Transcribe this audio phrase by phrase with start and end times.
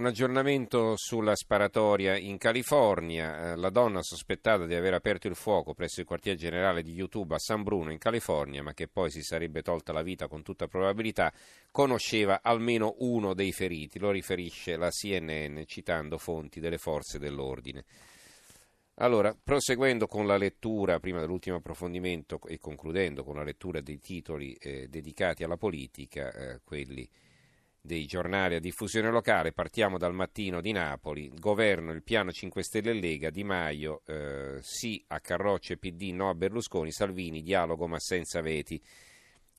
[0.00, 3.52] Un aggiornamento sulla sparatoria in California.
[3.52, 7.34] Eh, la donna sospettata di aver aperto il fuoco presso il quartier generale di YouTube
[7.34, 10.68] a San Bruno in California, ma che poi si sarebbe tolta la vita con tutta
[10.68, 11.30] probabilità,
[11.70, 13.98] conosceva almeno uno dei feriti.
[13.98, 17.84] Lo riferisce la CNN citando fonti delle forze dell'ordine.
[18.94, 24.54] Allora, proseguendo con la lettura, prima dell'ultimo approfondimento e concludendo con la lettura dei titoli
[24.54, 27.06] eh, dedicati alla politica, eh, quelli
[27.80, 29.52] dei giornali a diffusione locale.
[29.52, 31.30] Partiamo dal mattino di Napoli.
[31.34, 36.28] Governo, il piano 5 Stelle Lega, Di Maio, eh, sì a Carroccio e PD, no
[36.28, 38.80] a Berlusconi, Salvini, dialogo ma senza veti.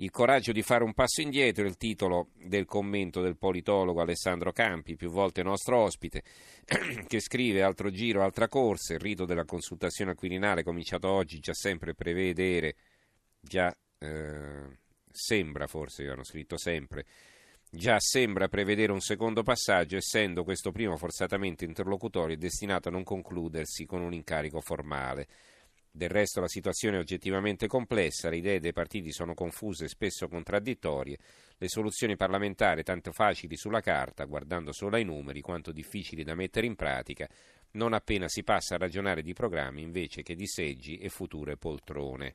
[0.00, 4.96] Il coraggio di fare un passo indietro il titolo del commento del politologo Alessandro Campi,
[4.96, 6.22] più volte nostro ospite,
[7.06, 11.52] che scrive altro giro, altra corsa, il rito della consultazione al Quirinale cominciato oggi già
[11.52, 12.76] sempre prevedere,
[13.38, 14.78] già eh,
[15.10, 17.04] sembra forse, hanno scritto sempre,
[17.72, 23.86] Già sembra prevedere un secondo passaggio, essendo questo primo forzatamente interlocutorio destinato a non concludersi
[23.86, 25.28] con un incarico formale.
[25.88, 30.26] Del resto la situazione è oggettivamente complessa, le idee dei partiti sono confuse e spesso
[30.26, 31.16] contraddittorie,
[31.58, 36.66] le soluzioni parlamentari tanto facili sulla carta, guardando solo ai numeri, quanto difficili da mettere
[36.66, 37.28] in pratica,
[37.74, 42.34] non appena si passa a ragionare di programmi invece che di seggi e future poltrone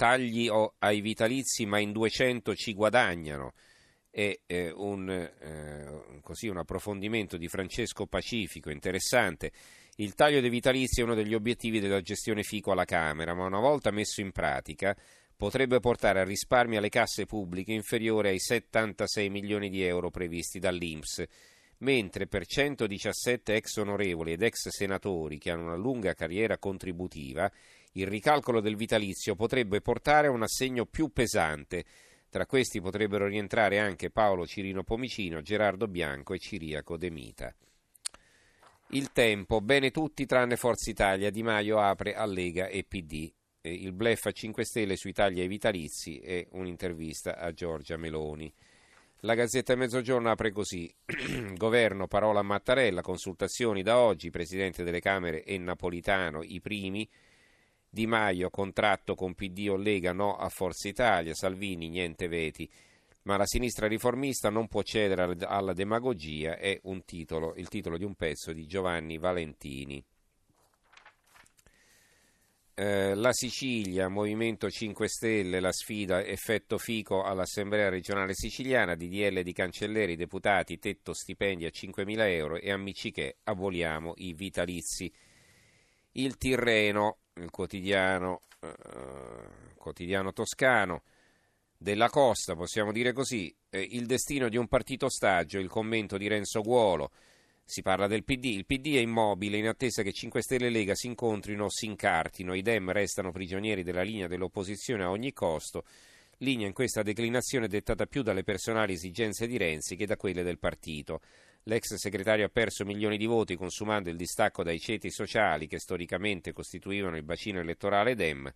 [0.00, 0.48] tagli
[0.78, 3.52] ai vitalizi ma in 200 ci guadagnano
[4.08, 9.52] è eh, un, eh, così, un approfondimento di Francesco Pacifico interessante.
[9.96, 13.60] Il taglio dei vitalizi è uno degli obiettivi della gestione FICO alla Camera, ma una
[13.60, 14.96] volta messo in pratica
[15.36, 21.22] potrebbe portare a risparmi alle casse pubbliche inferiore ai 76 milioni di euro previsti dall'Inps,
[21.80, 27.52] mentre per 117 ex onorevoli ed ex senatori che hanno una lunga carriera contributiva
[27.92, 31.84] il ricalcolo del vitalizio potrebbe portare a un assegno più pesante.
[32.28, 37.54] Tra questi potrebbero rientrare anche Paolo Cirino Pomicino, Gerardo Bianco e Ciriaco De Mita.
[38.90, 43.32] Il tempo, bene tutti tranne Forza Italia, Di Maio apre a Lega e PD.
[43.62, 48.52] Il blef a 5 Stelle sui tagli ai vitalizi e un'intervista a Giorgia Meloni.
[49.20, 50.92] La Gazzetta Mezzogiorno apre così:
[51.54, 57.08] Governo, parola a Mattarella, consultazioni da oggi, Presidente delle Camere e Napolitano, i primi.
[57.92, 62.70] Di Maio, contratto con PD o Lega, no a Forza Italia, Salvini, niente veti.
[63.22, 68.14] Ma la sinistra riformista non può cedere alla demagogia, è titolo, il titolo di un
[68.14, 70.02] pezzo di Giovanni Valentini.
[72.80, 79.52] Eh, la Sicilia, Movimento 5 Stelle, la sfida effetto fico all'Assemblea regionale siciliana, DDL di
[79.52, 85.12] cancelleri, deputati, tetto stipendi a 5.000 euro e amici che aboliamo i vitalizi.
[86.12, 88.74] Il Tirreno, il quotidiano, eh,
[89.76, 91.02] quotidiano toscano
[91.76, 96.28] della Costa, possiamo dire così, eh, il destino di un partito ostaggio, il commento di
[96.28, 97.10] Renzo Guolo,
[97.64, 100.94] si parla del PD, il PD è immobile in attesa che 5 Stelle e Lega
[100.94, 105.84] si incontrino o si incartino, i Dem restano prigionieri della linea dell'opposizione a ogni costo,
[106.38, 110.58] linea in questa declinazione dettata più dalle personali esigenze di Renzi che da quelle del
[110.58, 111.20] partito.
[111.64, 116.52] L'ex segretario ha perso milioni di voti consumando il distacco dai ceti sociali che storicamente
[116.52, 118.50] costituivano il bacino elettorale Dem,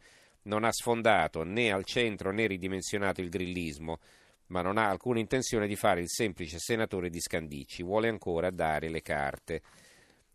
[0.44, 3.98] non ha sfondato né al centro né ridimensionato il grillismo,
[4.46, 8.88] ma non ha alcuna intenzione di fare il semplice senatore di Scandicci, vuole ancora dare
[8.88, 9.62] le carte.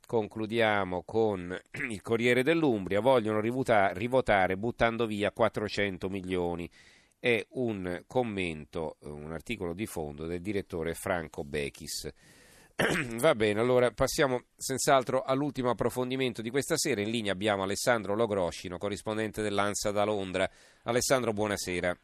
[0.06, 1.56] Concludiamo con
[1.90, 6.70] il Corriere dell'Umbria, vogliono rivotare buttando via 400 milioni.
[7.20, 12.12] È un commento, un articolo di fondo del direttore Franco Bechis.
[13.20, 17.02] Va bene, allora passiamo senz'altro all'ultimo approfondimento di questa sera.
[17.02, 20.50] In linea abbiamo Alessandro Logroscino, corrispondente dell'ANSA da Londra.
[20.84, 21.98] Alessandro, buonasera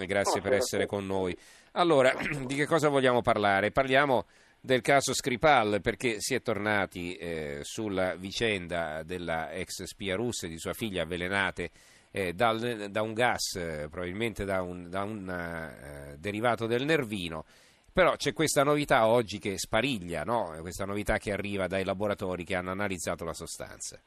[0.00, 1.36] e grazie per essere con noi.
[1.72, 2.14] Allora,
[2.46, 3.72] di che cosa vogliamo parlare?
[3.72, 4.24] Parliamo
[4.58, 10.48] del caso Skripal perché si è tornati eh, sulla vicenda della ex spia russa e
[10.48, 11.70] di sua figlia avvelenate
[12.10, 17.44] eh, dal, da un gas, eh, probabilmente da un, da un eh, derivato del nervino.
[17.92, 20.56] Però c'è questa novità oggi che spariglia, no?
[20.60, 24.00] questa novità che arriva dai laboratori che hanno analizzato la sostanza.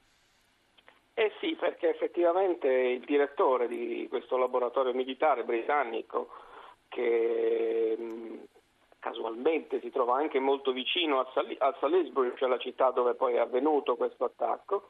[1.14, 6.30] Eh sì, perché effettivamente il direttore di questo laboratorio militare britannico,
[6.90, 8.44] che mh,
[9.00, 13.38] casualmente si trova anche molto vicino a, a Salisbury, cioè la città dove poi è
[13.38, 14.90] avvenuto questo attacco,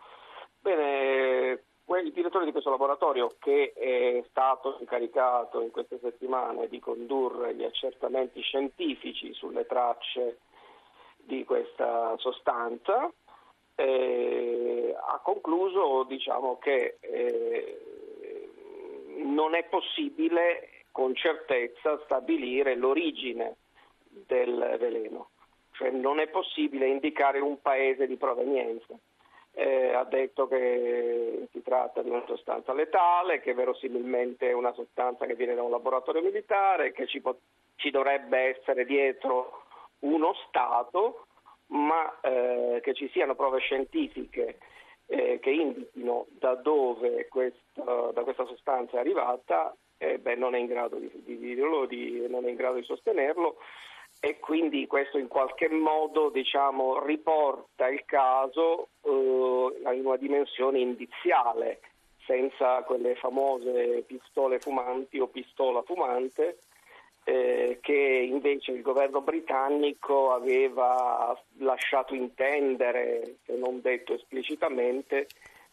[0.62, 1.64] bene,
[2.04, 7.64] il direttore di questo laboratorio che è stato incaricato in queste settimane di condurre gli
[7.64, 10.40] accertamenti scientifici sulle tracce
[11.18, 13.12] di questa sostanza
[13.76, 17.82] eh, ha concluso diciamo, che eh,
[19.18, 23.58] non è possibile con certezza stabilire l'origine
[24.08, 25.30] del veleno.
[25.72, 28.98] cioè non è possibile indicare un paese di provenienza.
[29.58, 35.26] Eh, ha detto che si tratta di una sostanza letale, che verosimilmente è una sostanza
[35.26, 37.40] che viene da un laboratorio militare, che ci, po-
[37.76, 39.64] ci dovrebbe essere dietro
[40.00, 41.28] uno Stato,
[41.68, 44.58] ma eh, che ci siano prove scientifiche
[45.08, 50.60] eh, che indichino da dove questa, da questa sostanza è arrivata, eh, beh, non, è
[50.60, 53.58] di, di, di, non è in grado di sostenerlo
[54.20, 61.82] e quindi questo in qualche modo diciamo, riporta il caso eh, in una dimensione indiziale,
[62.26, 66.58] senza quelle famose pistole fumanti o pistola fumante
[67.28, 75.28] eh, che invece il governo britannico aveva lasciato intendere, se non detto esplicitamente,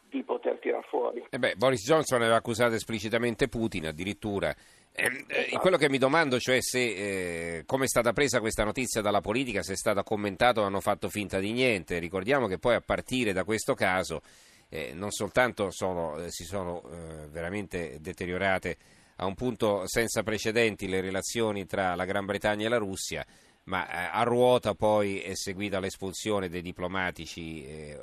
[0.08, 1.24] di poter tirar fuori.
[1.30, 4.54] Eh beh, Boris Johnson aveva accusato esplicitamente Putin addirittura
[4.94, 9.00] eh, eh, quello che mi domando, cioè se eh, come è stata presa questa notizia
[9.00, 11.98] dalla politica, se è stata commentata o hanno fatto finta di niente.
[11.98, 14.20] Ricordiamo che poi a partire da questo caso
[14.68, 18.76] eh, non soltanto sono, eh, si sono eh, veramente deteriorate
[19.16, 23.24] a un punto senza precedenti le relazioni tra la Gran Bretagna e la Russia,
[23.64, 27.94] ma a ruota poi è seguita l'espulsione dei diplomatici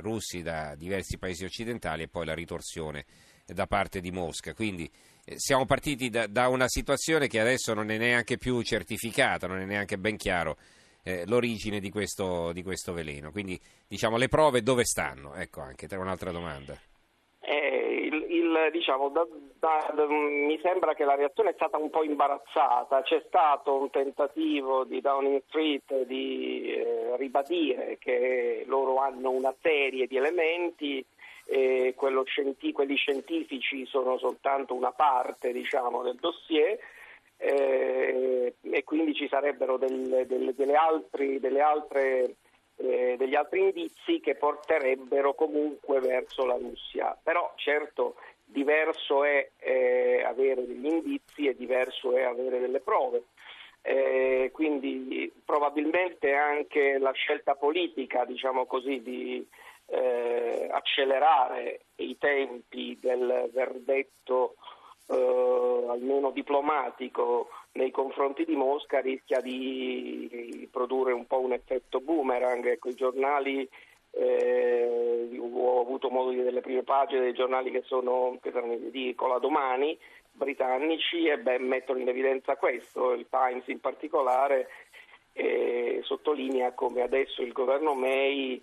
[0.00, 3.06] russi da diversi paesi occidentali e poi la ritorsione
[3.46, 4.52] da parte di Mosca.
[4.52, 4.90] Quindi
[5.36, 9.64] siamo partiti da, da, una situazione che adesso non è neanche più certificata, non è
[9.64, 10.56] neanche ben chiaro
[11.04, 13.30] eh, l'origine di questo, di questo, veleno.
[13.30, 15.34] Quindi diciamo le prove dove stanno?
[15.34, 16.74] Ecco anche un'altra domanda.
[17.40, 17.70] Eh,
[18.70, 19.26] diciamo, da,
[19.58, 24.84] da, mi sembra che la reazione è stata un po' imbarazzata, c'è stato un tentativo
[24.84, 31.04] di Downing Street di eh, ribadire che loro hanno una serie di elementi
[31.46, 31.94] eh,
[32.24, 36.78] scienti- quelli scientifici sono soltanto una parte diciamo, del dossier
[37.36, 42.34] eh, e quindi ci sarebbero del, del, delle altri, delle altre,
[42.76, 47.16] eh, degli altri indizi che porterebbero comunque verso la Russia.
[47.22, 53.24] Però certo diverso è eh, avere degli indizi e diverso è avere delle prove.
[53.82, 59.46] Eh, quindi probabilmente anche la scelta politica, diciamo così, di,
[59.90, 64.54] eh, accelerare i tempi del verdetto
[65.08, 72.64] eh, almeno diplomatico nei confronti di Mosca rischia di produrre un po' un effetto boomerang.
[72.66, 73.68] Ecco, I giornali,
[74.12, 78.76] eh, ho avuto modo di vedere le prime pagine dei giornali che sono, che sono
[78.76, 79.98] di Cola Domani,
[80.32, 84.68] britannici, e beh, mettono in evidenza questo, il Times in particolare,
[85.32, 88.60] eh, sottolinea come adesso il governo May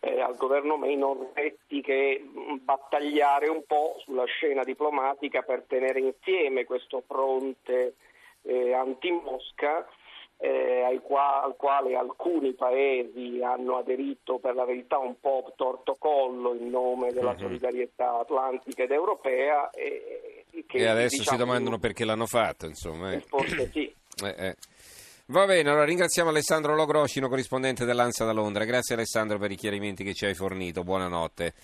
[0.00, 5.64] eh, al governo May non resti che mm, battagliare un po' sulla scena diplomatica per
[5.66, 7.94] tenere insieme questo fronte
[8.42, 9.86] eh, anti-Mosca
[10.42, 16.54] eh, qua- al quale alcuni paesi hanno aderito per la verità un po' torto collo
[16.54, 17.40] in nome della mm-hmm.
[17.40, 19.68] solidarietà atlantica ed europea.
[19.68, 23.12] E, che, e adesso diciamo, si domandano perché l'hanno fatto, insomma.
[23.12, 23.20] Eh.
[23.20, 23.94] Forse sì.
[25.30, 28.64] Va bene, allora ringraziamo Alessandro Logroscino, corrispondente dell'Ansa da Londra.
[28.64, 30.82] Grazie Alessandro per i chiarimenti che ci hai fornito.
[30.82, 31.54] Buonanotte.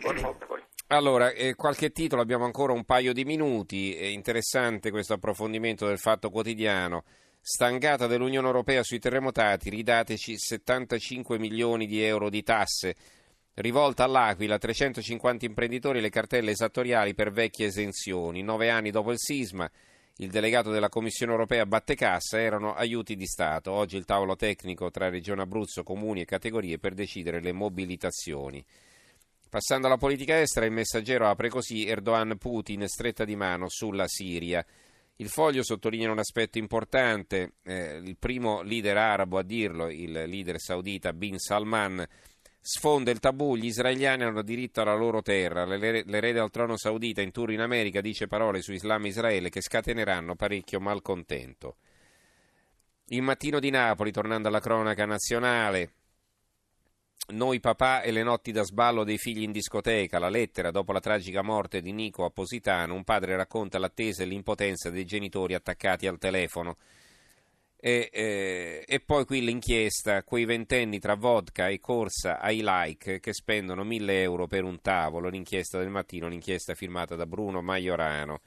[0.00, 0.62] Buonanotte poi.
[0.86, 3.94] Allora, eh, qualche titolo, abbiamo ancora un paio di minuti.
[3.94, 7.04] È interessante questo approfondimento del Fatto Quotidiano.
[7.42, 12.94] Stangata dell'Unione Europea sui terremotati, ridateci 75 milioni di euro di tasse.
[13.52, 18.42] Rivolta all'Aquila, 350 imprenditori le cartelle esattoriali per vecchie esenzioni.
[18.42, 19.70] Nove anni dopo il sisma
[20.20, 23.72] il delegato della Commissione europea batte cassa, erano aiuti di Stato.
[23.72, 28.62] Oggi il tavolo tecnico tra Regione Abruzzo, comuni e categorie per decidere le mobilitazioni.
[29.48, 34.64] Passando alla politica estera, il messaggero apre così Erdogan-Putin stretta di mano sulla Siria.
[35.16, 40.60] Il foglio sottolinea un aspetto importante, eh, il primo leader arabo a dirlo, il leader
[40.60, 42.06] saudita Bin Salman,
[42.62, 45.64] Sfonda il tabù, gli israeliani hanno diritto alla loro terra.
[45.64, 49.62] L'erede al trono saudita in tour in America dice parole su Islam e Israele che
[49.62, 51.76] scateneranno parecchio malcontento.
[53.06, 55.94] Il mattino di Napoli, tornando alla cronaca nazionale,
[57.28, 61.00] noi papà e le notti da sballo dei figli in discoteca, la lettera dopo la
[61.00, 66.06] tragica morte di Nico a Positano, un padre racconta l'attesa e l'impotenza dei genitori attaccati
[66.06, 66.76] al telefono.
[67.82, 73.32] E, eh, e, poi qui l'inchiesta, quei ventenni tra vodka e corsa ai like che
[73.32, 78.42] spendono mille euro per un tavolo, l'inchiesta del mattino, l'inchiesta firmata da Bruno Maiorano.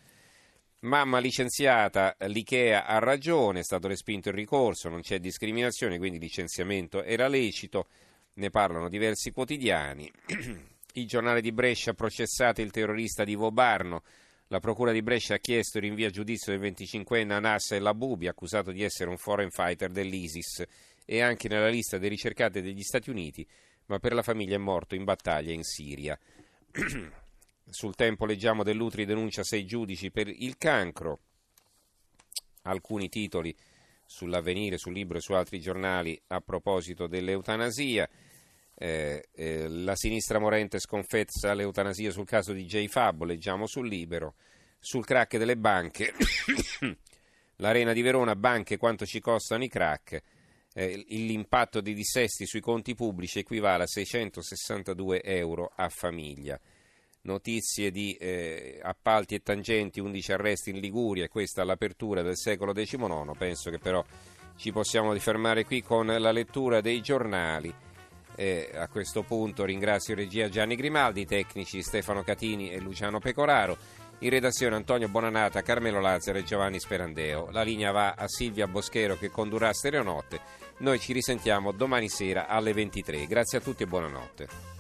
[0.82, 6.24] Mamma licenziata, l'IKEA ha ragione, è stato respinto il ricorso, non c'è discriminazione, quindi il
[6.24, 7.88] licenziamento era lecito,
[8.34, 10.12] ne parlano diversi quotidiani.
[10.94, 14.04] il giornale di Brescia processato il terrorista di Vobarno,
[14.54, 18.28] la Procura di Brescia ha chiesto il rinvio a giudizio del 25enne Anas El Abubi,
[18.28, 20.64] accusato di essere un foreign fighter dell'ISIS
[21.06, 23.44] è anche nella lista dei ricercati degli Stati Uniti,
[23.88, 26.16] ma per la famiglia è morto in battaglia in Siria.
[27.68, 31.22] Sul tempo leggiamo dell'Utri denuncia sei giudici per il cancro.
[32.62, 33.58] Alcuni titoli
[34.06, 38.08] sull'avvenire, sul libro e su altri giornali a proposito dell'eutanasia.
[38.84, 42.86] Eh, eh, la sinistra morente sconfezza l'eutanasia sul caso di J.
[42.88, 44.36] Fabbo, leggiamo sul libero.
[44.78, 46.12] Sul crack delle banche,
[47.64, 50.22] l'Arena di Verona, banche quanto ci costano i crack.
[50.74, 56.60] Eh, l'impatto dei dissesti sui conti pubblici equivale a 662 euro a famiglia.
[57.22, 62.74] Notizie di eh, appalti e tangenti, 11 arresti in Liguria, questa è l'apertura del secolo
[62.74, 63.32] XIX.
[63.38, 64.04] Penso che però
[64.58, 67.74] ci possiamo fermare qui con la lettura dei giornali.
[68.36, 73.78] Eh, a questo punto ringrazio regia Gianni Grimaldi, tecnici Stefano Catini e Luciano Pecoraro.
[74.20, 77.50] In redazione Antonio Bonanata, Carmelo Lazzaro e Giovanni Sperandeo.
[77.52, 80.40] La linea va a Silvia Boschero che condurrà Stereonotte.
[80.78, 83.28] Noi ci risentiamo domani sera alle 23.
[83.28, 84.73] Grazie a tutti e buonanotte.